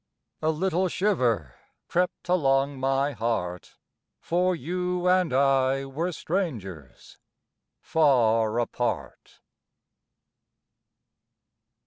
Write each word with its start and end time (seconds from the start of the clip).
A 0.41 0.49
little 0.49 0.87
shiver 0.87 1.53
crept 1.87 2.27
along 2.27 2.79
my 2.79 3.11
heart— 3.11 3.75
For 4.19 4.55
you 4.55 5.07
and 5.07 5.31
I 5.31 5.85
were 5.85 6.11
strangers, 6.11 7.19
far 7.81 8.59
apart. 8.59 9.41